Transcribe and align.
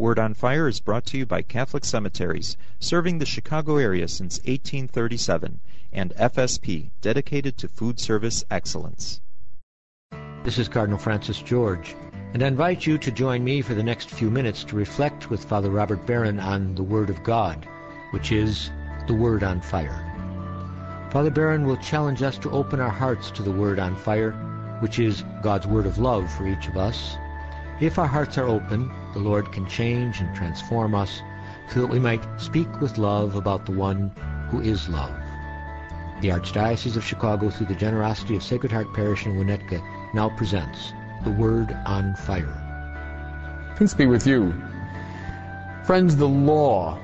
Word 0.00 0.18
on 0.18 0.32
Fire 0.32 0.66
is 0.66 0.80
brought 0.80 1.04
to 1.06 1.18
you 1.18 1.26
by 1.26 1.42
Catholic 1.42 1.84
Cemeteries, 1.84 2.56
serving 2.78 3.18
the 3.18 3.26
Chicago 3.26 3.76
area 3.76 4.08
since 4.08 4.38
1837, 4.38 5.60
and 5.92 6.14
FSP, 6.14 6.88
dedicated 7.02 7.58
to 7.58 7.68
food 7.68 8.00
service 8.00 8.42
excellence. 8.50 9.20
This 10.42 10.58
is 10.58 10.70
Cardinal 10.70 10.98
Francis 10.98 11.42
George, 11.42 11.94
and 12.32 12.42
I 12.42 12.46
invite 12.46 12.86
you 12.86 12.96
to 12.96 13.10
join 13.10 13.44
me 13.44 13.60
for 13.60 13.74
the 13.74 13.82
next 13.82 14.08
few 14.08 14.30
minutes 14.30 14.64
to 14.64 14.76
reflect 14.76 15.28
with 15.28 15.44
Father 15.44 15.68
Robert 15.68 16.06
Barron 16.06 16.40
on 16.40 16.74
the 16.76 16.82
Word 16.82 17.10
of 17.10 17.22
God, 17.22 17.68
which 18.12 18.32
is 18.32 18.70
the 19.06 19.12
Word 19.12 19.42
on 19.42 19.60
Fire. 19.60 20.06
Father 21.10 21.30
Barron 21.30 21.66
will 21.66 21.76
challenge 21.76 22.22
us 22.22 22.38
to 22.38 22.50
open 22.52 22.80
our 22.80 22.88
hearts 22.88 23.30
to 23.32 23.42
the 23.42 23.52
Word 23.52 23.78
on 23.78 23.94
Fire, 23.96 24.32
which 24.80 24.98
is 24.98 25.24
God's 25.42 25.66
Word 25.66 25.84
of 25.84 25.98
love 25.98 26.32
for 26.32 26.48
each 26.48 26.68
of 26.68 26.78
us. 26.78 27.18
If 27.80 27.98
our 27.98 28.06
hearts 28.06 28.36
are 28.36 28.46
open, 28.46 28.92
the 29.14 29.20
Lord 29.20 29.52
can 29.52 29.66
change 29.66 30.20
and 30.20 30.36
transform 30.36 30.94
us 30.94 31.22
so 31.72 31.80
that 31.80 31.86
we 31.86 31.98
might 31.98 32.22
speak 32.38 32.68
with 32.78 32.98
love 32.98 33.36
about 33.36 33.64
the 33.64 33.72
one 33.72 34.10
who 34.50 34.60
is 34.60 34.86
love. 34.90 35.14
The 36.20 36.28
Archdiocese 36.28 36.96
of 36.96 37.04
Chicago, 37.04 37.48
through 37.48 37.68
the 37.68 37.74
generosity 37.74 38.36
of 38.36 38.42
Sacred 38.42 38.70
Heart 38.70 38.92
Parish 38.92 39.24
in 39.24 39.36
Winnetka, 39.36 39.82
now 40.12 40.28
presents 40.28 40.92
The 41.24 41.30
Word 41.30 41.74
on 41.86 42.14
Fire. 42.16 42.54
Peace 43.78 43.94
be 43.94 44.04
with 44.04 44.26
you. 44.26 44.52
Friends, 45.86 46.16
the 46.16 46.28
law 46.28 46.98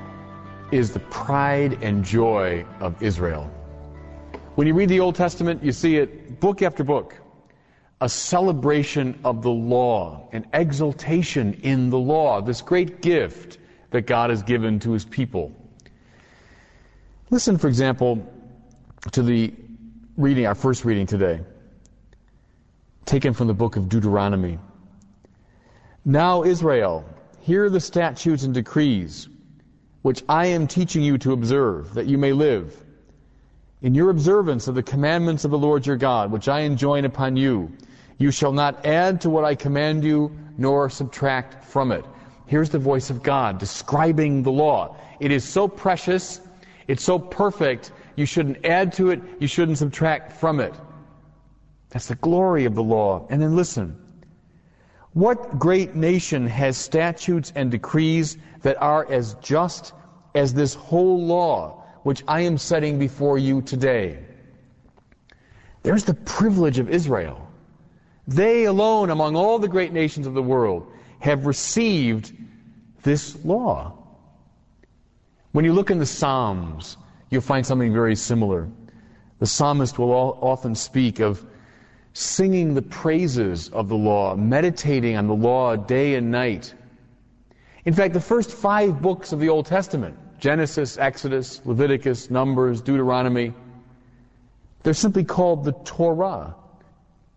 is 0.71 0.91
the 0.91 0.99
pride 0.99 1.81
and 1.81 2.05
joy 2.05 2.63
of 2.81 3.01
Israel. 3.01 3.49
When 4.53 4.67
you 4.67 4.75
read 4.75 4.89
the 4.89 4.99
Old 4.99 5.15
Testament, 5.15 5.63
you 5.63 5.71
see 5.71 5.97
it 5.97 6.39
book 6.39 6.61
after 6.61 6.83
book 6.83 7.15
a 7.99 8.07
celebration 8.07 9.19
of 9.23 9.41
the 9.41 9.49
law, 9.49 10.29
an 10.31 10.45
exultation 10.53 11.53
in 11.63 11.89
the 11.89 11.97
law, 11.97 12.41
this 12.41 12.61
great 12.61 13.01
gift 13.01 13.57
that 13.89 14.01
God 14.01 14.29
has 14.29 14.43
given 14.43 14.79
to 14.79 14.91
his 14.91 15.05
people. 15.05 15.51
Listen, 17.29 17.57
for 17.57 17.67
example, 17.67 18.25
to 19.11 19.23
the 19.23 19.53
reading, 20.15 20.45
our 20.45 20.55
first 20.55 20.85
reading 20.85 21.07
today, 21.07 21.39
taken 23.05 23.33
from 23.33 23.47
the 23.47 23.53
book 23.53 23.75
of 23.75 23.89
Deuteronomy. 23.89 24.59
Now, 26.05 26.43
Israel, 26.43 27.03
hear 27.41 27.69
the 27.69 27.79
statutes 27.79 28.43
and 28.43 28.53
decrees 28.53 29.27
which 30.03 30.23
I 30.29 30.47
am 30.47 30.67
teaching 30.67 31.01
you 31.01 31.17
to 31.17 31.33
observe, 31.33 31.93
that 31.95 32.05
you 32.05 32.17
may 32.17 32.31
live. 32.31 32.83
In 33.81 33.93
your 33.93 34.09
observance 34.09 34.67
of 34.67 34.75
the 34.75 34.83
commandments 34.83 35.43
of 35.43 35.51
the 35.51 35.57
Lord 35.57 35.85
your 35.85 35.97
God, 35.97 36.31
which 36.31 36.47
I 36.47 36.61
enjoin 36.61 37.03
upon 37.03 37.35
you, 37.35 37.71
you 38.17 38.31
shall 38.31 38.51
not 38.51 38.85
add 38.85 39.21
to 39.21 39.29
what 39.29 39.45
I 39.45 39.55
command 39.55 40.03
you, 40.03 40.35
nor 40.57 40.89
subtract 40.89 41.63
from 41.63 41.91
it. 41.91 42.03
Here's 42.47 42.69
the 42.69 42.79
voice 42.79 43.09
of 43.09 43.21
God 43.21 43.59
describing 43.59 44.41
the 44.41 44.51
law. 44.51 44.95
It 45.19 45.31
is 45.31 45.43
so 45.43 45.67
precious, 45.67 46.41
it's 46.87 47.03
so 47.03 47.19
perfect, 47.19 47.91
you 48.15 48.25
shouldn't 48.25 48.65
add 48.65 48.93
to 48.93 49.11
it, 49.11 49.21
you 49.39 49.47
shouldn't 49.47 49.77
subtract 49.77 50.33
from 50.33 50.59
it. 50.59 50.73
That's 51.89 52.07
the 52.07 52.15
glory 52.15 52.65
of 52.65 52.75
the 52.75 52.83
law. 52.83 53.27
And 53.29 53.41
then 53.41 53.55
listen. 53.55 53.97
What 55.13 55.57
great 55.57 55.95
nation 55.95 56.45
has 56.47 56.77
statutes 56.77 57.51
and 57.55 57.71
decrees 57.71 58.37
that 58.61 58.79
are 58.81 59.09
as 59.11 59.33
just 59.35 59.93
as 60.35 60.53
this 60.53 60.73
whole 60.75 61.23
law 61.23 61.83
which 62.03 62.23
I 62.27 62.41
am 62.41 62.57
setting 62.57 62.99
before 62.99 63.37
you 63.37 63.61
today? 63.61 64.19
There's 65.83 66.03
the 66.03 66.13
privilege 66.13 66.79
of 66.79 66.89
Israel. 66.89 67.46
They 68.27 68.65
alone, 68.65 69.09
among 69.09 69.35
all 69.35 69.59
the 69.59 69.67
great 69.67 69.93
nations 69.93 70.27
of 70.27 70.33
the 70.33 70.41
world, 70.41 70.91
have 71.19 71.45
received 71.45 72.33
this 73.03 73.43
law. 73.45 73.93
When 75.53 75.65
you 75.65 75.73
look 75.73 75.89
in 75.89 75.97
the 75.97 76.05
Psalms, 76.05 76.97
you'll 77.29 77.41
find 77.41 77.65
something 77.65 77.93
very 77.93 78.15
similar. 78.15 78.67
The 79.39 79.47
psalmist 79.47 79.97
will 79.97 80.11
often 80.11 80.75
speak 80.75 81.19
of 81.19 81.45
singing 82.13 82.73
the 82.73 82.81
praises 82.81 83.69
of 83.69 83.87
the 83.87 83.95
law, 83.95 84.35
meditating 84.35 85.15
on 85.15 85.27
the 85.27 85.35
law 85.35 85.75
day 85.75 86.15
and 86.15 86.31
night. 86.31 86.73
In 87.85 87.93
fact, 87.93 88.13
the 88.13 88.19
first 88.19 88.51
five 88.51 89.01
books 89.01 89.31
of 89.31 89.39
the 89.39 89.49
Old 89.49 89.65
Testament 89.65 90.17
Genesis, 90.39 90.97
Exodus, 90.97 91.61
Leviticus, 91.65 92.29
Numbers, 92.29 92.81
Deuteronomy 92.81 93.53
they're 94.87 94.93
simply 94.93 95.25
called 95.25 95.65
the 95.65 95.73
Torah. 95.83 96.55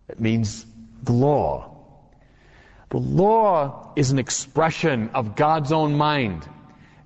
It 0.07 0.21
means 0.21 0.65
the 1.03 1.13
law. 1.13 1.67
The 2.89 2.97
law 2.97 3.93
is 3.95 4.11
an 4.11 4.19
expression 4.19 5.09
of 5.13 5.35
God's 5.35 5.71
own 5.71 5.95
mind, 5.95 6.47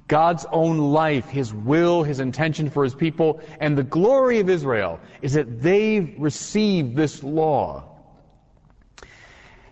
God's 0.07 0.45
own 0.51 0.77
life, 0.77 1.29
His 1.29 1.53
will, 1.53 2.03
His 2.03 2.19
intention 2.19 2.69
for 2.69 2.83
His 2.83 2.95
people, 2.95 3.41
and 3.59 3.77
the 3.77 3.83
glory 3.83 4.39
of 4.39 4.49
Israel 4.49 4.99
is 5.21 5.33
that 5.33 5.61
they've 5.61 6.13
received 6.17 6.95
this 6.95 7.23
law. 7.23 7.83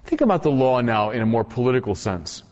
Think 0.06 0.22
about 0.22 0.44
the 0.44 0.52
law 0.52 0.82
now 0.82 1.12
in 1.12 1.22
a 1.22 1.26
more 1.26 1.44
political 1.44 1.96
sense. 1.96 2.44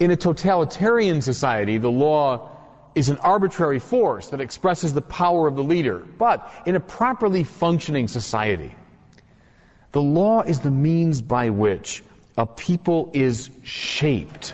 In 0.00 0.10
a 0.10 0.16
totalitarian 0.16 1.22
society, 1.22 1.78
the 1.78 1.90
law 1.90 2.50
is 2.94 3.08
an 3.08 3.18
arbitrary 3.18 3.78
force 3.78 4.28
that 4.28 4.40
expresses 4.40 4.92
the 4.92 5.02
power 5.02 5.46
of 5.46 5.56
the 5.56 5.62
leader. 5.62 5.98
But 6.18 6.50
in 6.66 6.76
a 6.76 6.80
properly 6.80 7.44
functioning 7.44 8.08
society, 8.08 8.74
the 9.94 10.02
law 10.02 10.42
is 10.42 10.58
the 10.58 10.72
means 10.72 11.22
by 11.22 11.50
which 11.50 12.02
a 12.36 12.44
people 12.44 13.12
is 13.14 13.48
shaped. 13.62 14.52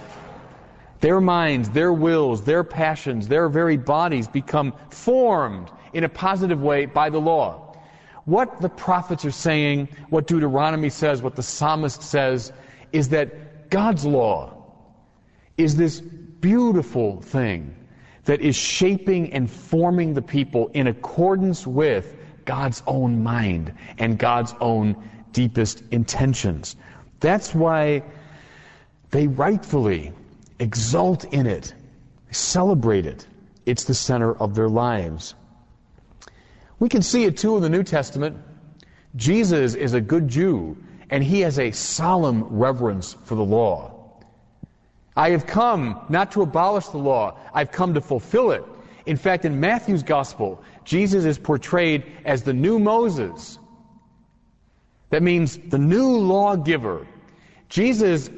Their 1.01 1.19
minds, 1.19 1.71
their 1.71 1.95
wills, 1.95 2.45
their 2.45 2.63
passions, 2.63 3.27
their 3.27 3.49
very 3.49 3.79
bodies 3.79 4.29
become 4.29 4.75
formed 4.91 5.71
in 5.95 6.05
a 6.05 6.11
positive 6.11 6.61
way 6.61 6.85
by 6.85 7.09
the 7.09 7.19
law. 7.19 7.75
What 8.27 8.61
the 8.61 8.69
prophets 8.69 9.25
are 9.25 9.31
saying, 9.31 9.89
what 10.11 10.27
Deuteronomy 10.27 10.91
says, 10.91 11.23
what 11.23 11.37
the 11.37 11.43
psalmist 11.43 12.03
says, 12.03 12.53
is 12.93 13.09
that 13.09 13.71
God's 13.71 14.05
law 14.05 14.53
is 15.57 15.75
this 15.75 16.03
beautiful 16.03 17.23
thing 17.23 17.75
that 18.27 18.43
is 18.43 18.57
shaping 18.57 19.33
and 19.33 19.51
forming 19.51 20.13
the 20.13 20.21
people 20.21 20.71
in 20.75 20.87
accordance 20.87 21.67
with 21.67 22.15
God's 22.45 22.83
own 22.87 23.23
mind 23.23 23.73
and 23.97 24.19
God's 24.19 24.55
own 24.61 25.03
deepest 25.33 25.83
intentions. 25.91 26.77
That's 27.21 27.55
why 27.55 28.03
they 29.11 29.27
rightfully 29.27 30.13
exult 30.59 31.25
in 31.33 31.47
it, 31.47 31.75
celebrate 32.31 33.07
it. 33.07 33.27
It's 33.67 33.85
the 33.85 33.95
center 33.95 34.35
of 34.35 34.55
their 34.55 34.69
lives. 34.69 35.35
We 36.79 36.89
can 36.89 37.03
see 37.03 37.25
it 37.25 37.37
too 37.37 37.57
in 37.57 37.63
the 37.63 37.69
New 37.69 37.83
Testament. 37.83 38.37
Jesus 39.17 39.75
is 39.75 39.95
a 39.95 40.01
good 40.01 40.29
Jew, 40.29 40.77
and 41.11 41.23
he 41.23 41.41
has 41.41 41.59
a 41.59 41.71
solemn 41.71 42.45
reverence 42.45 43.17
for 43.25 43.35
the 43.35 43.45
law. 43.45 44.01
I 45.17 45.31
have 45.31 45.47
come 45.47 46.01
not 46.09 46.33
to 46.33 46.43
abolish 46.43 46.87
the 46.87 46.99
law, 46.99 47.39
I've 47.53 47.71
come 47.71 47.95
to 47.95 48.01
fulfill 48.01 48.53
it. 48.53 48.65
In 49.07 49.17
fact, 49.17 49.45
in 49.45 49.59
Matthew's 49.59 50.03
gospel, 50.03 50.63
Jesus 50.85 51.25
is 51.25 51.39
portrayed 51.39 52.05
as 52.25 52.43
the 52.43 52.53
new 52.53 52.79
Moses 52.79 53.59
that 55.11 55.23
means 55.23 55.59
the 55.59 55.79
new 55.79 56.17
lawgiver. 56.17 57.07
Jesus, 57.69 58.29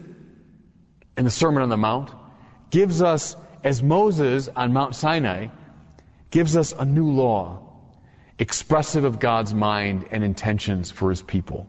in 1.17 1.25
the 1.25 1.31
Sermon 1.31 1.63
on 1.63 1.69
the 1.69 1.77
Mount, 1.77 2.11
gives 2.71 3.03
us, 3.03 3.37
as 3.65 3.83
Moses 3.83 4.49
on 4.57 4.73
Mount 4.73 4.95
Sinai, 4.95 5.49
gives 6.31 6.57
us 6.57 6.75
a 6.79 6.85
new 6.85 7.09
law, 7.11 7.61
expressive 8.39 9.05
of 9.05 9.21
God's 9.21 9.55
mind 9.55 10.07
and 10.11 10.25
intentions 10.25 10.91
for 10.91 11.11
his 11.11 11.23
people. 11.23 11.67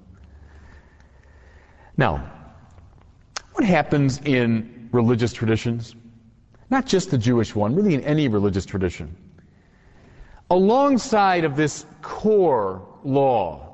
Now, 1.97 2.31
what 3.51 3.65
happens 3.65 4.19
in 4.25 4.89
religious 4.91 5.33
traditions? 5.33 5.95
Not 6.69 6.85
just 6.87 7.11
the 7.11 7.17
Jewish 7.17 7.53
one, 7.53 7.75
really 7.75 7.93
in 7.93 8.01
any 8.01 8.27
religious 8.29 8.65
tradition. 8.65 9.15
Alongside 10.49 11.43
of 11.43 11.55
this 11.55 11.85
core 12.01 12.87
law, 13.03 13.72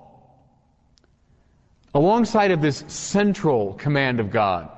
alongside 1.93 2.51
of 2.51 2.61
this 2.61 2.83
central 2.87 3.73
command 3.73 4.19
of 4.19 4.29
God, 4.29 4.69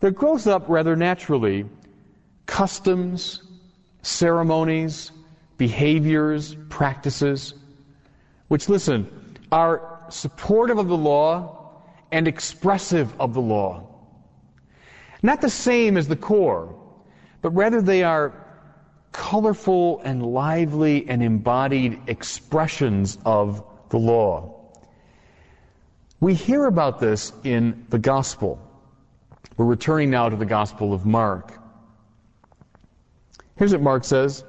there 0.00 0.10
grows 0.10 0.46
up 0.46 0.64
rather 0.68 0.96
naturally 0.96 1.66
customs, 2.46 3.42
ceremonies, 4.02 5.12
behaviors, 5.56 6.56
practices, 6.68 7.54
which, 8.48 8.68
listen, 8.68 9.08
are 9.50 10.04
supportive 10.10 10.78
of 10.78 10.88
the 10.88 10.96
law 10.96 11.80
and 12.12 12.28
expressive 12.28 13.14
of 13.18 13.34
the 13.34 13.40
law. 13.40 13.86
Not 15.22 15.40
the 15.40 15.50
same 15.50 15.96
as 15.96 16.06
the 16.06 16.16
core, 16.16 16.74
but 17.40 17.50
rather 17.50 17.80
they 17.80 18.02
are 18.02 18.34
colorful 19.12 20.00
and 20.04 20.22
lively 20.22 21.08
and 21.08 21.22
embodied 21.22 22.00
expressions 22.08 23.16
of 23.24 23.64
the 23.88 23.96
law. 23.96 24.63
We 26.24 26.32
hear 26.32 26.64
about 26.64 27.00
this 27.00 27.34
in 27.44 27.84
the 27.90 27.98
gospel. 27.98 28.58
We're 29.58 29.66
returning 29.66 30.08
now 30.08 30.30
to 30.30 30.36
the 30.36 30.46
Gospel 30.46 30.94
of 30.94 31.04
Mark. 31.04 31.52
Here's 33.56 33.72
what 33.72 33.82
Mark 33.82 34.04
says 34.04 34.42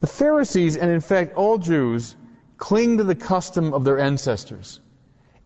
The 0.00 0.08
Pharisees, 0.08 0.76
and 0.76 0.90
in 0.90 1.00
fact 1.00 1.36
all 1.36 1.58
Jews, 1.58 2.16
cling 2.56 2.98
to 2.98 3.04
the 3.04 3.14
custom 3.14 3.72
of 3.72 3.84
their 3.84 4.00
ancestors 4.00 4.80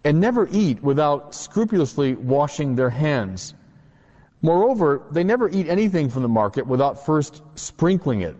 and 0.03 0.19
never 0.19 0.49
eat 0.51 0.83
without 0.83 1.35
scrupulously 1.35 2.15
washing 2.15 2.75
their 2.75 2.89
hands. 2.89 3.53
Moreover, 4.41 5.03
they 5.11 5.25
never 5.25 5.51
eat 5.51 5.69
anything 5.69 6.09
from 6.09 6.23
the 6.23 6.29
market 6.29 6.67
without 6.67 7.05
first 7.05 7.43
sprinkling 7.55 8.23
it. 8.23 8.37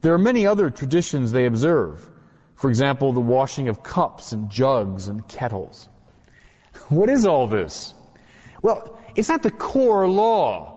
There 0.00 0.14
are 0.14 0.18
many 0.18 0.48
other 0.48 0.68
traditions 0.68 1.30
they 1.30 1.46
observe. 1.46 2.10
For 2.56 2.70
example, 2.70 3.12
the 3.12 3.20
washing 3.20 3.68
of 3.68 3.84
cups 3.84 4.32
and 4.32 4.50
jugs 4.50 5.06
and 5.06 5.24
kettles. 5.28 5.88
What 6.88 7.10
is 7.10 7.26
all 7.26 7.46
this? 7.46 7.94
Well, 8.62 8.98
it's 9.14 9.28
not 9.28 9.42
the 9.42 9.50
core 9.50 10.08
law, 10.08 10.74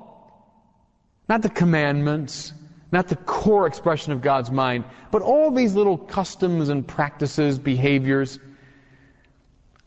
not 1.29 1.41
the 1.41 1.49
commandments, 1.49 2.53
not 2.91 3.07
the 3.07 3.15
core 3.15 3.67
expression 3.67 4.11
of 4.11 4.21
God's 4.21 4.51
mind, 4.51 4.83
but 5.11 5.21
all 5.21 5.51
these 5.51 5.75
little 5.75 5.97
customs 5.97 6.69
and 6.69 6.85
practices, 6.85 7.57
behaviors 7.57 8.39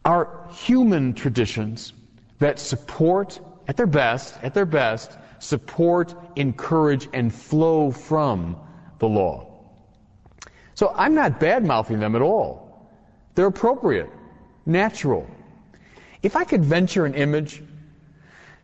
are 0.04 0.48
human 0.50 1.12
traditions 1.12 1.92
that 2.38 2.58
support, 2.58 3.40
at 3.68 3.76
their 3.76 3.86
best, 3.86 4.38
at 4.42 4.54
their 4.54 4.66
best, 4.66 5.18
support, 5.38 6.14
encourage, 6.36 7.08
and 7.12 7.34
flow 7.34 7.90
from 7.90 8.56
the 8.98 9.06
law. 9.06 9.50
So 10.74 10.92
I'm 10.96 11.14
not 11.14 11.38
bad 11.38 11.64
mouthing 11.64 12.00
them 12.00 12.16
at 12.16 12.22
all. 12.22 12.90
They're 13.34 13.46
appropriate, 13.46 14.10
natural. 14.66 15.26
If 16.24 16.36
I 16.36 16.44
could 16.44 16.64
venture 16.64 17.04
an 17.04 17.14
image, 17.14 17.62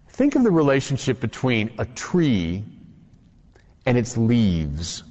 think 0.08 0.34
of 0.34 0.42
the 0.42 0.50
relationship 0.50 1.20
between 1.20 1.70
a 1.78 1.84
tree 1.84 2.64
and 3.84 3.98
its 3.98 4.16
leaves. 4.16 5.04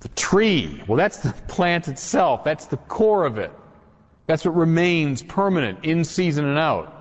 The 0.00 0.08
tree, 0.10 0.84
well, 0.86 0.98
that's 0.98 1.16
the 1.18 1.32
plant 1.48 1.88
itself, 1.88 2.44
that's 2.44 2.66
the 2.66 2.76
core 2.76 3.24
of 3.24 3.38
it. 3.38 3.50
That's 4.26 4.44
what 4.44 4.54
remains 4.54 5.22
permanent, 5.22 5.86
in 5.86 6.04
season 6.04 6.44
and 6.44 6.58
out. 6.58 6.94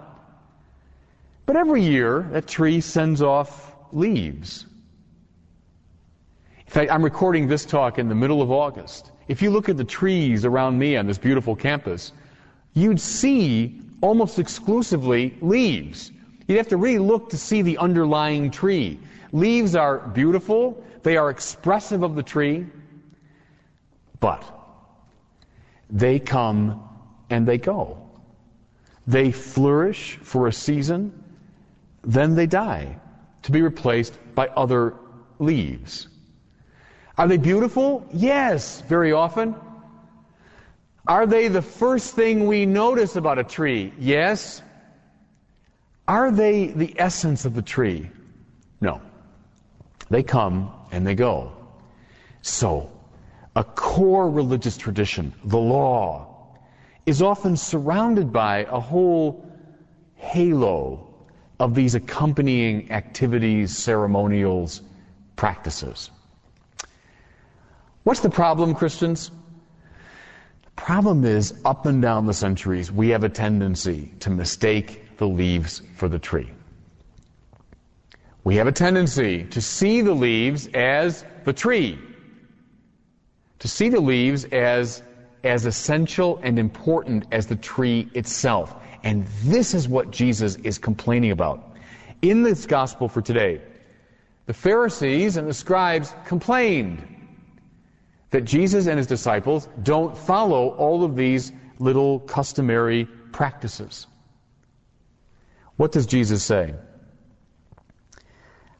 But 1.46 1.58
every 1.58 1.84
year, 1.84 2.30
that 2.32 2.48
tree 2.48 2.80
sends 2.80 3.22
off 3.22 3.76
leaves. 3.92 4.66
In 6.66 6.72
fact, 6.72 6.90
I'm 6.90 7.04
recording 7.04 7.50
this 7.50 7.66
talk 7.66 8.00
in 8.00 8.08
the 8.08 8.16
middle 8.16 8.42
of 8.42 8.50
August. 8.50 9.12
If 9.28 9.42
you 9.42 9.50
look 9.50 9.68
at 9.68 9.76
the 9.76 9.84
trees 9.84 10.46
around 10.46 10.80
me 10.80 10.96
on 10.96 11.06
this 11.06 11.18
beautiful 11.18 11.54
campus, 11.54 12.14
you'd 12.78 13.02
see 13.02 13.82
almost 14.02 14.38
exclusively 14.38 15.36
leaves. 15.42 16.12
You'd 16.48 16.58
have 16.58 16.68
to 16.68 16.78
really 16.78 17.00
look 17.00 17.30
to 17.32 17.38
see 17.38 17.64
the 17.64 17.78
underlying 17.80 18.52
tree. 18.52 19.00
Leaves 19.32 19.76
are 19.76 19.98
beautiful, 20.10 20.84
they 21.02 21.18
are 21.18 21.32
expressive 21.32 22.04
of 22.04 22.16
the 22.16 22.22
tree, 22.22 22.68
but 24.20 24.44
they 25.90 26.20
come 26.20 26.88
and 27.32 27.48
they 27.48 27.58
go. 27.58 27.98
They 29.08 29.32
flourish 29.32 30.20
for 30.22 30.48
a 30.48 30.54
season, 30.54 31.12
then 32.04 32.36
they 32.36 32.46
die 32.46 32.96
to 33.42 33.52
be 33.52 33.62
replaced 33.62 34.20
by 34.36 34.50
other 34.50 34.94
leaves. 35.40 36.10
Are 37.18 37.28
they 37.28 37.38
beautiful? 37.38 38.08
Yes, 38.14 38.82
very 38.82 39.14
often. 39.14 39.56
Are 41.07 41.25
they 41.25 41.48
the 41.48 41.62
first 41.62 42.15
thing 42.15 42.48
we 42.48 42.65
notice 42.65 43.15
about 43.15 43.39
a 43.39 43.44
tree? 43.44 43.94
Yes. 43.98 44.62
Are 46.07 46.31
they 46.31 46.68
the 46.68 46.94
essence 47.00 47.45
of 47.45 47.54
the 47.54 47.62
tree? 47.62 48.09
No. 48.81 49.01
They 50.09 50.24
come 50.24 50.71
and 50.92 51.07
they 51.07 51.15
go. 51.15 51.54
So, 52.42 52.92
a 53.56 53.63
core 53.63 54.30
religious 54.30 54.77
tradition, 54.77 55.33
the 55.45 55.57
law, 55.57 56.27
is 57.06 57.21
often 57.21 57.56
surrounded 57.56 58.31
by 58.31 58.65
a 58.69 58.80
whole 58.80 59.50
halo 60.15 61.07
of 61.59 61.74
these 61.74 61.95
accompanying 61.95 62.92
activities, 62.92 63.75
ceremonials, 63.75 64.81
practices. 65.36 66.12
What's 68.04 68.19
the 68.19 68.30
problem, 68.30 68.75
Christians? 68.75 69.31
Problem 70.78 71.26
is, 71.26 71.54
up 71.66 71.86
and 71.86 72.02
down 72.02 72.28
the 72.28 72.34
centuries, 72.34 72.92
we 72.92 73.10
have 73.10 73.26
a 73.26 73.30
tendency 73.30 74.10
to 74.22 74.30
mistake 74.30 75.18
the 75.18 75.28
leaves 75.28 75.82
for 75.98 76.08
the 76.08 76.20
tree. 76.20 76.50
We 78.46 78.56
have 78.56 78.68
a 78.68 78.72
tendency 78.72 79.44
to 79.46 79.62
see 79.62 80.02
the 80.02 80.14
leaves 80.14 80.70
as 80.74 81.26
the 81.44 81.52
tree, 81.52 82.00
to 83.60 83.68
see 83.68 83.90
the 83.90 84.00
leaves 84.00 84.46
as 84.46 85.04
as 85.44 85.66
essential 85.66 86.40
and 86.44 86.58
important 86.60 87.26
as 87.32 87.48
the 87.48 87.56
tree 87.56 88.10
itself. 88.14 88.76
And 89.04 89.28
this 89.44 89.74
is 89.74 89.88
what 89.88 90.12
Jesus 90.12 90.56
is 90.58 90.78
complaining 90.78 91.32
about. 91.32 91.76
In 92.22 92.44
this 92.44 92.66
gospel 92.66 93.08
for 93.08 93.22
today, 93.22 93.62
the 94.46 94.54
Pharisees 94.54 95.38
and 95.38 95.48
the 95.48 95.54
scribes 95.54 96.14
complained 96.26 97.17
that 98.32 98.42
Jesus 98.42 98.88
and 98.88 98.98
his 98.98 99.08
disciples 99.08 99.68
don't 99.84 100.18
follow 100.18 100.70
all 100.72 101.04
of 101.04 101.16
these 101.16 101.52
little 101.80 102.20
customary 102.20 103.06
practices. 103.32 104.08
What 105.78 105.92
does 105.92 106.06
Jesus 106.06 106.44
say? 106.44 106.74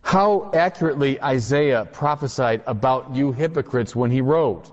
How 0.02 0.52
accurately 0.54 1.22
Isaiah 1.22 1.86
prophesied 1.86 2.64
about 2.66 3.16
you 3.16 3.32
hypocrites 3.32 3.96
when 3.96 4.10
he 4.10 4.22
wrote, 4.22 4.72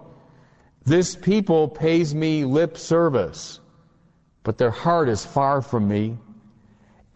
this 0.85 1.17
people 1.17 1.69
pays 1.69 2.15
me 2.15 2.45
lip 2.45 2.77
service, 2.77 3.61
but 4.43 4.59
their 4.59 4.71
heart 4.71 5.09
is 5.09 5.25
far 5.25 5.63
from 5.63 5.89
me. 5.89 6.19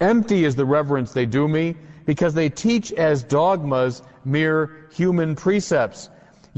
Empty 0.01 0.45
is 0.45 0.57
the 0.57 0.65
reverence 0.65 1.13
they 1.13 1.27
do 1.27 1.47
me, 1.47 1.77
because 2.07 2.33
they 2.33 2.49
teach 2.49 2.93
as 2.93 3.23
dogmas 3.23 4.03
mere 4.25 4.89
human 4.93 5.37
precepts. 5.37 6.09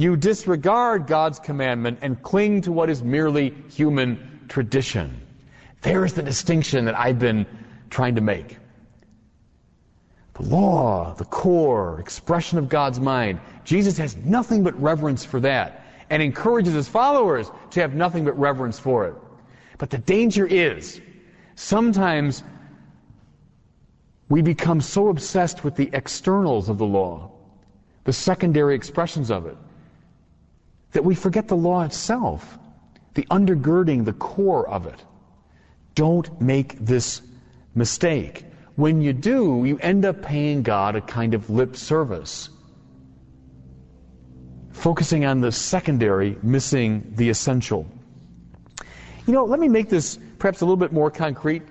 You 0.00 0.16
disregard 0.16 1.06
God's 1.06 1.38
commandment 1.38 1.98
and 2.00 2.22
cling 2.22 2.62
to 2.62 2.72
what 2.72 2.88
is 2.88 3.02
merely 3.02 3.50
human 3.68 4.46
tradition. 4.48 5.20
There 5.82 6.06
is 6.06 6.14
the 6.14 6.22
distinction 6.22 6.86
that 6.86 6.98
I've 6.98 7.18
been 7.18 7.44
trying 7.90 8.14
to 8.14 8.22
make. 8.22 8.56
The 10.32 10.44
law, 10.44 11.12
the 11.12 11.26
core, 11.26 12.00
expression 12.00 12.56
of 12.56 12.70
God's 12.70 12.98
mind. 12.98 13.40
Jesus 13.64 13.98
has 13.98 14.16
nothing 14.16 14.62
but 14.62 14.80
reverence 14.80 15.22
for 15.22 15.38
that 15.40 15.84
and 16.08 16.22
encourages 16.22 16.72
his 16.72 16.88
followers 16.88 17.50
to 17.72 17.80
have 17.82 17.92
nothing 17.92 18.24
but 18.24 18.38
reverence 18.38 18.78
for 18.78 19.06
it. 19.06 19.14
But 19.76 19.90
the 19.90 19.98
danger 19.98 20.46
is 20.46 20.98
sometimes 21.56 22.42
we 24.30 24.40
become 24.40 24.80
so 24.80 25.08
obsessed 25.08 25.62
with 25.62 25.76
the 25.76 25.90
externals 25.92 26.70
of 26.70 26.78
the 26.78 26.86
law, 26.86 27.32
the 28.04 28.14
secondary 28.14 28.74
expressions 28.74 29.30
of 29.30 29.44
it, 29.44 29.58
that 30.92 31.04
we 31.04 31.14
forget 31.14 31.48
the 31.48 31.56
law 31.56 31.82
itself, 31.82 32.58
the 33.14 33.24
undergirding, 33.30 34.04
the 34.04 34.12
core 34.14 34.68
of 34.68 34.86
it. 34.86 35.04
Don't 35.94 36.40
make 36.40 36.78
this 36.78 37.22
mistake. 37.74 38.44
When 38.76 39.00
you 39.00 39.12
do, 39.12 39.64
you 39.64 39.78
end 39.78 40.04
up 40.04 40.22
paying 40.22 40.62
God 40.62 40.96
a 40.96 41.00
kind 41.00 41.34
of 41.34 41.50
lip 41.50 41.76
service 41.76 42.48
focusing 44.80 45.26
on 45.26 45.40
the 45.40 45.52
secondary, 45.52 46.38
missing 46.42 47.12
the 47.16 47.28
essential. 47.28 47.86
You 49.26 49.34
know, 49.34 49.44
let 49.44 49.60
me 49.60 49.68
make 49.68 49.90
this 49.90 50.18
perhaps 50.38 50.62
a 50.62 50.64
little 50.64 50.78
bit 50.78 50.92
more 50.92 51.10
concrete 51.10 51.62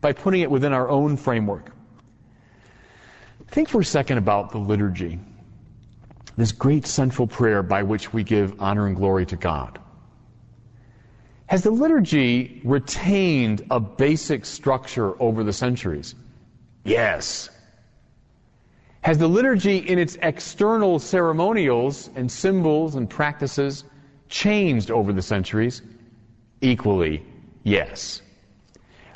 by 0.00 0.12
putting 0.12 0.42
it 0.42 0.50
within 0.50 0.72
our 0.72 0.88
own 0.88 1.16
framework. 1.16 1.72
Think 3.48 3.68
for 3.68 3.80
a 3.80 3.84
second 3.84 4.18
about 4.18 4.52
the 4.52 4.58
liturgy, 4.58 5.18
this 6.36 6.52
great 6.52 6.86
central 6.86 7.26
prayer 7.26 7.62
by 7.62 7.82
which 7.82 8.12
we 8.12 8.22
give 8.22 8.60
honor 8.60 8.86
and 8.86 8.96
glory 8.96 9.26
to 9.26 9.36
God. 9.36 9.78
Has 11.46 11.62
the 11.62 11.70
liturgy 11.70 12.62
retained 12.64 13.66
a 13.70 13.78
basic 13.78 14.46
structure 14.46 15.20
over 15.20 15.44
the 15.44 15.52
centuries? 15.52 16.14
Yes. 16.84 17.50
Has 19.02 19.18
the 19.18 19.28
liturgy 19.28 19.78
in 19.78 19.98
its 19.98 20.16
external 20.22 20.98
ceremonials 20.98 22.08
and 22.14 22.30
symbols 22.30 22.94
and 22.94 23.10
practices 23.10 23.84
changed 24.28 24.90
over 24.90 25.12
the 25.12 25.20
centuries? 25.20 25.82
Equally, 26.62 27.22
yes. 27.64 28.22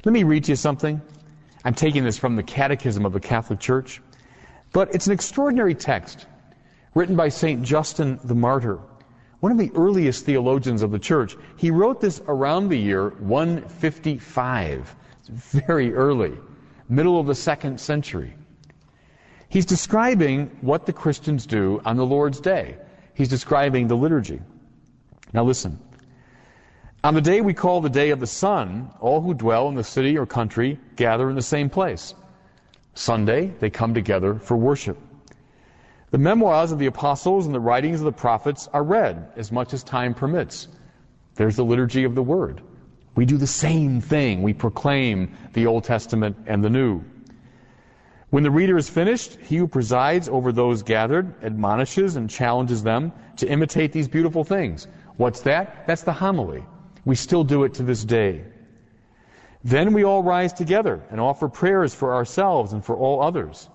Let 0.04 0.12
me 0.12 0.24
read 0.24 0.46
you 0.46 0.56
something. 0.56 1.00
I'm 1.64 1.74
taking 1.74 2.04
this 2.04 2.18
from 2.18 2.36
the 2.36 2.42
Catechism 2.42 3.06
of 3.06 3.12
the 3.12 3.20
Catholic 3.20 3.58
Church, 3.58 4.02
but 4.72 4.94
it's 4.94 5.06
an 5.06 5.12
extraordinary 5.12 5.74
text 5.74 6.26
written 6.96 7.14
by 7.14 7.28
St. 7.28 7.62
Justin 7.62 8.18
the 8.24 8.34
Martyr, 8.34 8.78
one 9.40 9.52
of 9.52 9.58
the 9.58 9.70
earliest 9.74 10.24
theologians 10.24 10.80
of 10.80 10.90
the 10.90 10.98
church. 10.98 11.36
He 11.58 11.70
wrote 11.70 12.00
this 12.00 12.22
around 12.26 12.70
the 12.70 12.78
year 12.78 13.10
155. 13.18 14.96
It's 15.28 15.52
very 15.52 15.92
early 15.92 16.32
middle 16.88 17.20
of 17.20 17.26
the 17.26 17.34
second 17.34 17.78
century. 17.78 18.32
He's 19.50 19.66
describing 19.66 20.46
what 20.62 20.86
the 20.86 20.92
Christians 20.92 21.44
do 21.44 21.82
on 21.84 21.98
the 21.98 22.06
Lord's 22.06 22.40
Day. 22.40 22.78
He's 23.12 23.28
describing 23.28 23.88
the 23.88 23.96
liturgy. 23.96 24.40
Now 25.34 25.44
listen. 25.44 25.78
On 27.04 27.12
the 27.12 27.20
day 27.20 27.42
we 27.42 27.52
call 27.52 27.82
the 27.82 27.90
day 27.90 28.08
of 28.08 28.20
the 28.20 28.26
sun, 28.26 28.90
all 29.00 29.20
who 29.20 29.34
dwell 29.34 29.68
in 29.68 29.74
the 29.74 29.84
city 29.84 30.16
or 30.16 30.24
country 30.24 30.80
gather 30.96 31.28
in 31.28 31.36
the 31.36 31.42
same 31.42 31.68
place. 31.68 32.14
Sunday, 32.94 33.52
they 33.60 33.68
come 33.68 33.92
together 33.92 34.36
for 34.36 34.56
worship. 34.56 34.96
The 36.10 36.18
memoirs 36.18 36.70
of 36.70 36.78
the 36.78 36.86
apostles 36.86 37.46
and 37.46 37.54
the 37.54 37.60
writings 37.60 38.00
of 38.00 38.04
the 38.04 38.12
prophets 38.12 38.68
are 38.72 38.84
read 38.84 39.32
as 39.36 39.50
much 39.50 39.74
as 39.74 39.82
time 39.82 40.14
permits. 40.14 40.68
There's 41.34 41.56
the 41.56 41.64
liturgy 41.64 42.04
of 42.04 42.14
the 42.14 42.22
word. 42.22 42.62
We 43.16 43.26
do 43.26 43.36
the 43.36 43.46
same 43.46 44.00
thing. 44.00 44.42
We 44.42 44.52
proclaim 44.52 45.34
the 45.52 45.66
Old 45.66 45.84
Testament 45.84 46.36
and 46.46 46.62
the 46.62 46.70
New. 46.70 47.02
When 48.30 48.42
the 48.42 48.50
reader 48.50 48.76
is 48.76 48.88
finished, 48.88 49.38
he 49.40 49.56
who 49.56 49.66
presides 49.66 50.28
over 50.28 50.52
those 50.52 50.82
gathered 50.82 51.34
admonishes 51.42 52.16
and 52.16 52.30
challenges 52.30 52.82
them 52.82 53.12
to 53.36 53.48
imitate 53.48 53.92
these 53.92 54.08
beautiful 54.08 54.44
things. 54.44 54.86
What's 55.16 55.40
that? 55.42 55.86
That's 55.86 56.02
the 56.02 56.12
homily. 56.12 56.64
We 57.04 57.16
still 57.16 57.44
do 57.44 57.64
it 57.64 57.74
to 57.74 57.82
this 57.82 58.04
day. 58.04 58.44
Then 59.64 59.92
we 59.92 60.04
all 60.04 60.22
rise 60.22 60.52
together 60.52 61.02
and 61.10 61.20
offer 61.20 61.48
prayers 61.48 61.94
for 61.94 62.14
ourselves 62.14 62.72
and 62.72 62.84
for 62.84 62.96
all 62.96 63.22
others. 63.22 63.68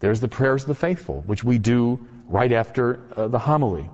There's 0.00 0.20
the 0.20 0.28
prayers 0.28 0.62
of 0.62 0.68
the 0.68 0.74
faithful, 0.74 1.22
which 1.26 1.42
we 1.42 1.58
do 1.58 1.98
right 2.28 2.52
after 2.52 3.00
uh, 3.16 3.28
the 3.28 3.38
homily. 3.38 3.88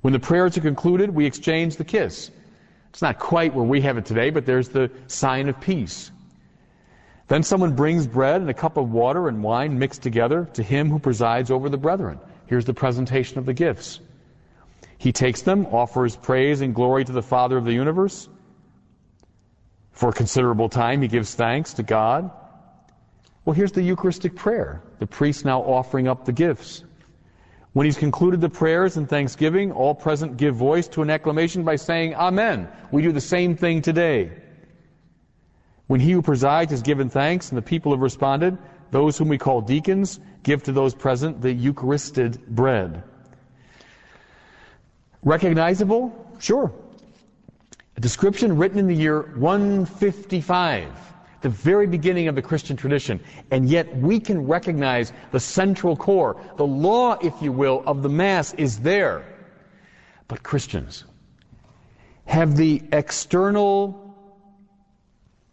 When 0.00 0.12
the 0.12 0.18
prayers 0.18 0.58
are 0.58 0.60
concluded, 0.60 1.10
we 1.10 1.26
exchange 1.26 1.76
the 1.76 1.84
kiss. 1.84 2.30
It's 2.90 3.02
not 3.02 3.18
quite 3.18 3.54
where 3.54 3.64
we 3.64 3.80
have 3.82 3.96
it 3.96 4.04
today, 4.04 4.30
but 4.30 4.46
there's 4.46 4.68
the 4.68 4.90
sign 5.06 5.48
of 5.48 5.60
peace. 5.60 6.10
Then 7.28 7.42
someone 7.42 7.74
brings 7.74 8.06
bread 8.06 8.40
and 8.40 8.50
a 8.50 8.54
cup 8.54 8.76
of 8.76 8.90
water 8.90 9.28
and 9.28 9.42
wine 9.42 9.78
mixed 9.78 10.02
together 10.02 10.48
to 10.54 10.62
him 10.62 10.90
who 10.90 10.98
presides 10.98 11.50
over 11.50 11.68
the 11.68 11.78
brethren. 11.78 12.20
Here's 12.46 12.66
the 12.66 12.74
presentation 12.74 13.38
of 13.38 13.46
the 13.46 13.54
gifts. 13.54 14.00
He 14.98 15.12
takes 15.12 15.42
them, 15.42 15.66
offers 15.66 16.16
praise 16.16 16.60
and 16.60 16.74
glory 16.74 17.04
to 17.04 17.12
the 17.12 17.22
Father 17.22 17.56
of 17.56 17.64
the 17.64 17.72
universe. 17.72 18.28
For 19.92 20.10
a 20.10 20.12
considerable 20.12 20.68
time, 20.68 21.02
he 21.02 21.08
gives 21.08 21.34
thanks 21.34 21.74
to 21.74 21.82
God. 21.82 22.30
Well, 23.44 23.54
here's 23.54 23.72
the 23.72 23.82
Eucharistic 23.82 24.34
prayer. 24.34 24.82
The 24.98 25.06
priest 25.06 25.44
now 25.44 25.60
offering 25.60 26.08
up 26.08 26.24
the 26.24 26.32
gifts. 26.32 26.84
When 27.74 27.84
he's 27.84 27.98
concluded 27.98 28.40
the 28.40 28.48
prayers 28.48 28.96
and 28.96 29.08
thanksgiving, 29.08 29.72
all 29.72 29.94
present 29.94 30.36
give 30.36 30.54
voice 30.54 30.86
to 30.88 31.02
an 31.02 31.10
acclamation 31.10 31.64
by 31.64 31.76
saying, 31.76 32.14
Amen. 32.14 32.68
We 32.90 33.02
do 33.02 33.12
the 33.12 33.20
same 33.20 33.56
thing 33.56 33.82
today. 33.82 34.30
When 35.88 36.00
he 36.00 36.12
who 36.12 36.22
presides 36.22 36.70
has 36.70 36.82
given 36.82 37.10
thanks 37.10 37.50
and 37.50 37.58
the 37.58 37.62
people 37.62 37.92
have 37.92 38.00
responded, 38.00 38.56
those 38.90 39.18
whom 39.18 39.28
we 39.28 39.38
call 39.38 39.60
deacons 39.60 40.20
give 40.44 40.62
to 40.62 40.72
those 40.72 40.94
present 40.94 41.42
the 41.42 41.52
Eucharisted 41.52 42.46
bread. 42.46 43.02
Recognizable? 45.22 46.36
Sure. 46.38 46.72
A 47.96 48.00
description 48.00 48.56
written 48.56 48.78
in 48.78 48.86
the 48.86 48.94
year 48.94 49.22
155, 49.36 50.88
the 51.44 51.50
very 51.50 51.86
beginning 51.86 52.26
of 52.26 52.34
the 52.34 52.40
Christian 52.40 52.74
tradition, 52.74 53.20
and 53.50 53.68
yet 53.68 53.94
we 53.98 54.18
can 54.18 54.46
recognize 54.46 55.12
the 55.30 55.38
central 55.38 55.94
core. 55.94 56.40
The 56.56 56.64
law, 56.64 57.18
if 57.20 57.34
you 57.42 57.52
will, 57.52 57.82
of 57.86 58.02
the 58.02 58.08
Mass 58.08 58.54
is 58.54 58.80
there. 58.80 59.26
But 60.26 60.42
Christians 60.42 61.04
have 62.24 62.56
the 62.56 62.82
external 62.92 64.16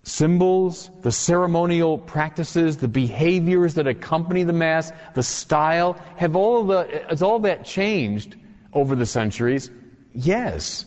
symbols, 0.03 0.89
the 1.01 1.12
ceremonial 1.12 1.98
practices, 1.98 2.77
the 2.77 2.88
behaviors 2.88 3.74
that 3.74 3.86
accompany 3.86 4.43
the 4.43 4.53
Mass, 4.53 4.93
the 5.13 5.24
style, 5.24 6.00
have 6.15 6.38
all 6.38 6.63
the, 6.63 7.03
has 7.10 7.21
all 7.21 7.39
that 7.39 7.65
changed 7.65 8.38
over 8.71 8.95
the 8.95 9.05
centuries? 9.05 9.69
Yes. 10.13 10.86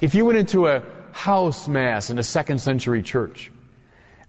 If 0.00 0.16
you 0.16 0.24
went 0.24 0.38
into 0.38 0.66
a 0.66 0.82
house 1.12 1.68
Mass 1.68 2.10
in 2.10 2.18
a 2.18 2.24
second 2.24 2.58
century 2.58 3.00
church, 3.00 3.52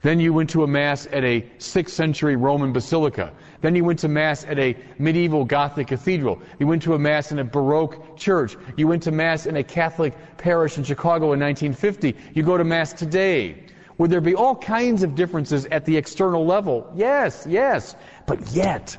then 0.02 0.20
you 0.20 0.34
went 0.34 0.50
to 0.52 0.64
a 0.64 0.68
Mass 0.68 1.08
at 1.08 1.24
a 1.24 1.42
6th 1.58 1.90
century 1.90 2.36
Roman 2.36 2.72
basilica. 2.74 3.34
Then 3.62 3.76
you 3.76 3.84
went 3.84 4.00
to 4.00 4.08
Mass 4.08 4.44
at 4.46 4.60
a 4.60 4.78
medieval 5.00 5.46
Gothic 5.46 5.88
cathedral. 5.88 6.40
You 6.60 6.68
went 6.68 6.84
to 6.84 6.94
a 6.94 7.00
Mass 7.00 7.32
in 7.32 7.40
a 7.40 7.44
Baroque 7.44 8.18
church. 8.18 8.56
You 8.78 8.88
went 8.88 9.02
to 9.04 9.12
Mass 9.12 9.46
in 9.46 9.58
a 9.58 9.64
Catholic 9.64 10.14
parish 10.38 10.78
in 10.78 10.84
Chicago 10.84 11.34
in 11.34 11.40
1950. 11.40 12.16
You 12.34 12.44
go 12.44 12.58
to 12.58 12.64
Mass 12.64 12.94
today. 12.94 13.64
Would 13.98 14.12
there 14.12 14.22
be 14.22 14.36
all 14.36 14.56
kinds 14.56 15.04
of 15.04 15.16
differences 15.16 15.66
at 15.72 15.86
the 15.86 15.98
external 15.98 16.46
level? 16.46 16.92
Yes, 16.96 17.48
yes. 17.50 17.96
But 18.28 18.52
yet, 18.52 18.98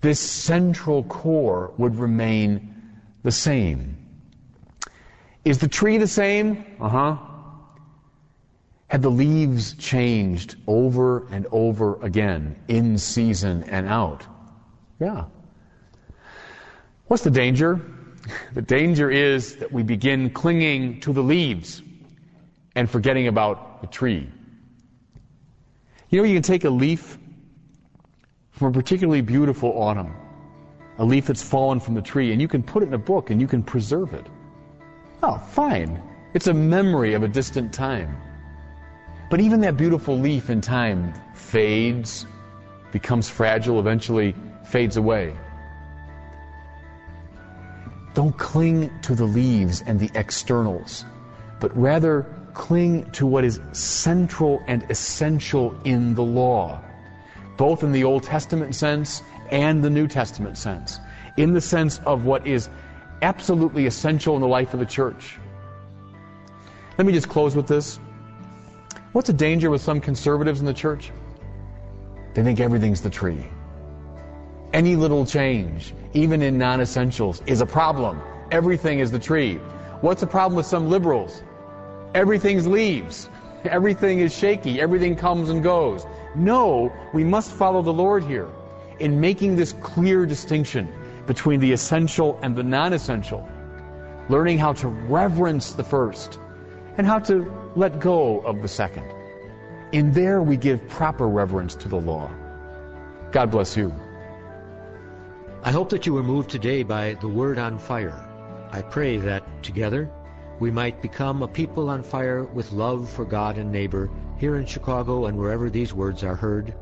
this 0.00 0.20
central 0.20 1.02
core 1.04 1.72
would 1.76 1.96
remain 1.96 2.74
the 3.22 3.32
same. 3.32 3.96
Is 5.44 5.58
the 5.58 5.68
tree 5.68 5.98
the 5.98 6.08
same? 6.08 6.76
Uh 6.80 6.88
huh. 6.88 7.16
Have 8.96 9.02
the 9.02 9.10
leaves 9.10 9.74
changed 9.74 10.56
over 10.66 11.26
and 11.30 11.46
over 11.52 12.02
again, 12.02 12.56
in 12.68 12.96
season 12.96 13.62
and 13.64 13.86
out? 13.86 14.24
Yeah. 14.98 15.26
What's 17.08 17.22
the 17.22 17.30
danger? 17.30 17.78
The 18.54 18.62
danger 18.62 19.10
is 19.10 19.56
that 19.56 19.70
we 19.70 19.82
begin 19.82 20.30
clinging 20.30 20.98
to 21.00 21.12
the 21.12 21.20
leaves 21.20 21.82
and 22.74 22.90
forgetting 22.90 23.28
about 23.28 23.82
the 23.82 23.86
tree. 23.86 24.30
You 26.08 26.18
know, 26.18 26.24
you 26.26 26.32
can 26.32 26.42
take 26.42 26.64
a 26.64 26.70
leaf 26.70 27.18
from 28.52 28.68
a 28.68 28.72
particularly 28.72 29.20
beautiful 29.20 29.78
autumn, 29.78 30.16
a 30.96 31.04
leaf 31.04 31.26
that's 31.26 31.42
fallen 31.42 31.80
from 31.80 31.92
the 31.92 32.02
tree, 32.02 32.32
and 32.32 32.40
you 32.40 32.48
can 32.48 32.62
put 32.62 32.82
it 32.82 32.86
in 32.86 32.94
a 32.94 33.04
book 33.12 33.28
and 33.28 33.42
you 33.42 33.46
can 33.46 33.62
preserve 33.62 34.14
it. 34.14 34.26
Oh, 35.22 35.36
fine. 35.36 36.02
It's 36.32 36.46
a 36.46 36.54
memory 36.54 37.12
of 37.12 37.22
a 37.24 37.28
distant 37.28 37.74
time. 37.74 38.16
But 39.28 39.40
even 39.40 39.60
that 39.62 39.76
beautiful 39.76 40.18
leaf 40.18 40.50
in 40.50 40.60
time 40.60 41.12
fades, 41.34 42.26
becomes 42.92 43.28
fragile, 43.28 43.80
eventually 43.80 44.34
fades 44.64 44.96
away. 44.96 45.36
Don't 48.14 48.36
cling 48.38 48.90
to 49.02 49.14
the 49.14 49.24
leaves 49.24 49.82
and 49.86 49.98
the 49.98 50.10
externals, 50.14 51.04
but 51.60 51.76
rather 51.76 52.24
cling 52.54 53.10
to 53.10 53.26
what 53.26 53.44
is 53.44 53.60
central 53.72 54.62
and 54.68 54.88
essential 54.90 55.78
in 55.84 56.14
the 56.14 56.22
law, 56.22 56.80
both 57.56 57.82
in 57.82 57.92
the 57.92 58.04
Old 58.04 58.22
Testament 58.22 58.74
sense 58.74 59.22
and 59.50 59.84
the 59.84 59.90
New 59.90 60.06
Testament 60.06 60.56
sense, 60.56 60.98
in 61.36 61.52
the 61.52 61.60
sense 61.60 62.00
of 62.06 62.24
what 62.24 62.46
is 62.46 62.70
absolutely 63.22 63.86
essential 63.86 64.36
in 64.36 64.40
the 64.40 64.48
life 64.48 64.72
of 64.72 64.80
the 64.80 64.86
church. 64.86 65.38
Let 66.96 67.06
me 67.06 67.12
just 67.12 67.28
close 67.28 67.54
with 67.54 67.66
this. 67.66 67.98
What's 69.16 69.28
the 69.28 69.32
danger 69.32 69.70
with 69.70 69.80
some 69.80 69.98
conservatives 69.98 70.60
in 70.60 70.66
the 70.66 70.74
church? 70.74 71.10
They 72.34 72.42
think 72.42 72.60
everything's 72.60 73.00
the 73.00 73.08
tree. 73.08 73.46
Any 74.74 74.94
little 74.94 75.24
change, 75.24 75.94
even 76.12 76.42
in 76.42 76.58
non 76.58 76.82
essentials, 76.82 77.42
is 77.46 77.62
a 77.62 77.64
problem. 77.64 78.20
Everything 78.50 78.98
is 78.98 79.10
the 79.10 79.18
tree. 79.18 79.54
What's 80.02 80.20
the 80.20 80.26
problem 80.26 80.54
with 80.54 80.66
some 80.66 80.90
liberals? 80.90 81.42
Everything's 82.14 82.66
leaves. 82.66 83.30
Everything 83.64 84.18
is 84.18 84.36
shaky. 84.36 84.82
Everything 84.82 85.16
comes 85.16 85.48
and 85.48 85.62
goes. 85.62 86.04
No, 86.34 86.92
we 87.14 87.24
must 87.24 87.52
follow 87.52 87.80
the 87.80 87.94
Lord 87.94 88.22
here 88.22 88.50
in 88.98 89.18
making 89.18 89.56
this 89.56 89.72
clear 89.80 90.26
distinction 90.26 90.92
between 91.26 91.58
the 91.58 91.72
essential 91.72 92.38
and 92.42 92.54
the 92.54 92.62
non 92.62 92.92
essential. 92.92 93.48
Learning 94.28 94.58
how 94.58 94.74
to 94.74 94.88
reverence 94.88 95.72
the 95.72 95.84
first 95.84 96.38
and 96.98 97.06
how 97.06 97.18
to 97.20 97.65
let 97.76 98.00
go 98.00 98.40
of 98.40 98.62
the 98.62 98.68
second. 98.68 99.12
In 99.92 100.10
there, 100.10 100.42
we 100.42 100.56
give 100.56 100.88
proper 100.88 101.28
reverence 101.28 101.74
to 101.76 101.88
the 101.88 102.00
law. 102.00 102.30
God 103.32 103.50
bless 103.50 103.76
you. 103.76 103.94
I 105.62 105.70
hope 105.70 105.90
that 105.90 106.06
you 106.06 106.14
were 106.14 106.22
moved 106.22 106.48
today 106.48 106.82
by 106.82 107.14
the 107.20 107.28
Word 107.28 107.58
on 107.58 107.78
Fire. 107.78 108.22
I 108.72 108.80
pray 108.80 109.18
that 109.18 109.44
together 109.62 110.10
we 110.58 110.70
might 110.70 111.02
become 111.02 111.42
a 111.42 111.48
people 111.48 111.90
on 111.90 112.02
fire 112.02 112.44
with 112.44 112.72
love 112.72 113.10
for 113.10 113.26
God 113.26 113.58
and 113.58 113.70
neighbor 113.70 114.08
here 114.38 114.56
in 114.56 114.64
Chicago 114.64 115.26
and 115.26 115.36
wherever 115.36 115.68
these 115.68 115.92
words 115.92 116.24
are 116.24 116.34
heard. 116.34 116.74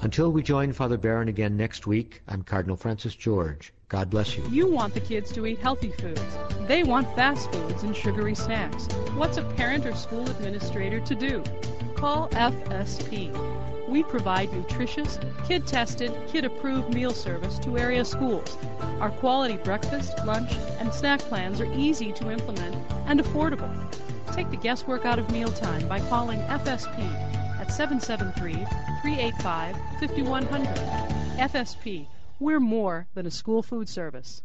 Until 0.00 0.30
we 0.30 0.44
join 0.44 0.72
Father 0.72 0.96
Barron 0.96 1.28
again 1.28 1.56
next 1.56 1.88
week, 1.88 2.22
I'm 2.28 2.44
Cardinal 2.44 2.76
Francis 2.76 3.16
George. 3.16 3.72
God 3.94 4.10
bless 4.10 4.36
you. 4.36 4.42
You 4.50 4.66
want 4.66 4.92
the 4.92 4.98
kids 4.98 5.30
to 5.34 5.46
eat 5.46 5.60
healthy 5.60 5.92
foods. 5.92 6.20
They 6.66 6.82
want 6.82 7.14
fast 7.14 7.52
foods 7.52 7.84
and 7.84 7.94
sugary 7.94 8.34
snacks. 8.34 8.88
What's 9.14 9.36
a 9.36 9.44
parent 9.44 9.86
or 9.86 9.94
school 9.94 10.28
administrator 10.28 10.98
to 10.98 11.14
do? 11.14 11.44
Call 11.94 12.28
FSP. 12.30 13.30
We 13.88 14.02
provide 14.02 14.52
nutritious, 14.52 15.20
kid 15.46 15.68
tested, 15.68 16.12
kid 16.26 16.44
approved 16.44 16.92
meal 16.92 17.12
service 17.12 17.60
to 17.60 17.78
area 17.78 18.04
schools. 18.04 18.58
Our 18.98 19.10
quality 19.10 19.58
breakfast, 19.58 20.18
lunch, 20.24 20.50
and 20.80 20.92
snack 20.92 21.20
plans 21.20 21.60
are 21.60 21.72
easy 21.72 22.10
to 22.14 22.32
implement 22.32 22.74
and 23.06 23.20
affordable. 23.20 23.70
Take 24.32 24.50
the 24.50 24.56
guesswork 24.56 25.04
out 25.04 25.20
of 25.20 25.30
mealtime 25.30 25.86
by 25.86 26.00
calling 26.00 26.40
FSP 26.40 26.98
at 27.60 27.70
773 27.70 28.54
385 29.02 29.76
5100. 30.00 31.14
FSP, 31.38 32.06
we're 32.40 32.60
more 32.60 33.06
than 33.14 33.26
a 33.26 33.30
school 33.30 33.62
food 33.62 33.88
service. 33.88 34.42